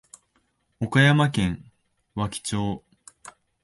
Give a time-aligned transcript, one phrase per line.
[0.79, 1.71] 岡山県
[2.15, 2.83] 和気町